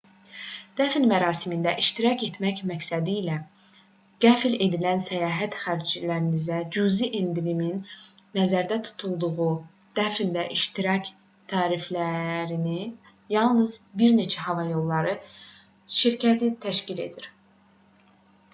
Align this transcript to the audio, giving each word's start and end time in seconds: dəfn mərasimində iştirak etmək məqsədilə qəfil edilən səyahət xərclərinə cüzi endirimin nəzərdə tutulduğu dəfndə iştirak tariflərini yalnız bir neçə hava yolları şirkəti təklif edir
dəfn 0.79 1.03
mərasimində 1.09 1.71
iştirak 1.81 2.21
etmək 2.27 2.61
məqsədilə 2.69 3.33
qəfil 4.25 4.55
edilən 4.67 5.01
səyahət 5.07 5.57
xərclərinə 5.63 6.55
cüzi 6.77 7.09
endirimin 7.19 7.75
nəzərdə 8.39 8.79
tutulduğu 8.87 9.49
dəfndə 9.99 10.45
iştirak 10.57 11.11
tariflərini 11.53 12.79
yalnız 13.37 13.75
bir 14.03 14.15
neçə 14.21 14.47
hava 14.49 14.65
yolları 14.71 15.13
şirkəti 16.01 16.51
təklif 16.67 17.03
edir 17.09 17.29